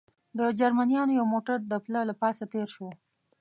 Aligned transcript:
د 0.37 0.39
جرمنیانو 0.59 1.15
یو 1.19 1.25
موټر 1.33 1.57
د 1.71 1.73
پله 1.85 2.01
له 2.09 2.13
پاسه 2.21 2.43
تېر 2.53 2.67
شو. 2.75 2.89